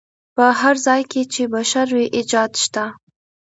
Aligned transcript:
په 0.35 0.45
هر 0.61 0.75
ځای 0.85 1.01
کې 1.11 1.21
چې 1.33 1.43
بشر 1.53 1.87
وي 1.95 2.05
ایجاد 2.17 2.51
شته. 2.63 2.85